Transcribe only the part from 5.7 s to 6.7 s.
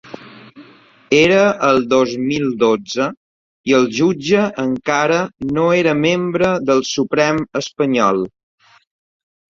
era membre